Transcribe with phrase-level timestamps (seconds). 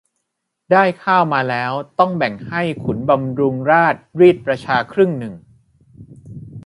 [0.71, 5.33] ได้ข้าวมาแล้วต้องแบ่งให้ขุนบำรุงราชรีดประชาครึ่งหนึ่ง